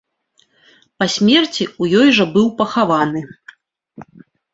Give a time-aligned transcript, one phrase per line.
[1.01, 3.21] Па смерці ў ёй жа быў пахаваны.